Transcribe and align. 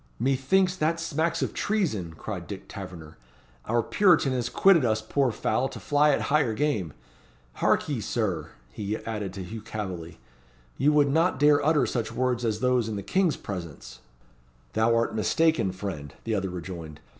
"Methinks 0.17 0.75
that 0.77 0.99
smacks 0.99 1.43
of 1.43 1.53
treason," 1.53 2.15
cried 2.15 2.47
Dick 2.47 2.67
Taverner. 2.67 3.19
"Our 3.65 3.83
Puritan 3.83 4.33
has 4.33 4.49
quitted 4.49 4.83
us 4.83 4.99
poor 4.99 5.31
fowl 5.31 5.69
to 5.69 5.79
fly 5.79 6.09
at 6.09 6.21
higher 6.21 6.55
game. 6.55 6.93
Hark 7.61 7.87
ye, 7.87 8.01
Sir!" 8.01 8.49
he 8.71 8.97
added 8.97 9.31
to 9.33 9.43
Hugh 9.43 9.61
Calveley. 9.61 10.17
"You 10.75 10.91
would 10.91 11.11
not 11.11 11.37
dare 11.39 11.63
utter 11.63 11.85
such 11.85 12.11
words 12.11 12.43
as 12.43 12.61
those 12.61 12.89
in 12.89 12.95
the 12.95 13.03
King's 13.03 13.37
presence." 13.37 13.99
"Thou 14.73 14.95
art 14.95 15.13
mistaken, 15.13 15.71
friend," 15.71 16.15
the 16.23 16.33
other 16.33 16.49
rejoined. 16.49 16.99